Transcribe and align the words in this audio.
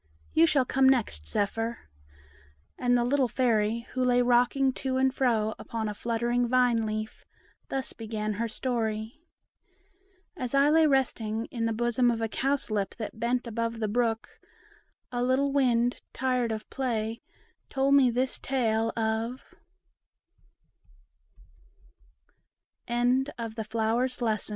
You 0.33 0.47
shall 0.47 0.65
come 0.65 0.89
next, 0.89 1.27
Zephyr." 1.27 1.77
And 2.75 2.97
the 2.97 3.03
little 3.03 3.27
Fairy, 3.27 3.81
who 3.91 4.03
lay 4.03 4.23
rocking 4.23 4.73
to 4.73 4.97
and 4.97 5.13
fro 5.13 5.53
upon 5.59 5.87
a 5.87 5.93
fluttering 5.93 6.47
vine 6.47 6.87
leaf, 6.87 7.23
thus 7.69 7.93
began 7.93 8.33
her 8.41 8.47
story:— 8.47 9.21
"As 10.35 10.55
I 10.55 10.71
lay 10.71 10.87
resting 10.87 11.45
in 11.51 11.67
the 11.67 11.71
bosom 11.71 12.09
of 12.09 12.19
a 12.19 12.27
cowslip 12.27 12.95
that 12.95 13.19
bent 13.19 13.45
above 13.45 13.79
the 13.79 13.87
brook, 13.87 14.27
a 15.11 15.21
little 15.23 15.51
wind, 15.53 16.01
tired 16.13 16.51
of 16.51 16.67
play, 16.71 17.21
told 17.69 17.93
me 17.93 18.09
this 18.09 18.39
tale 18.39 18.89
of 18.97 19.53
LILY 22.87 22.87
BELL 22.87 22.87
AND 22.87 23.31
THISTLEDOW 23.55 24.37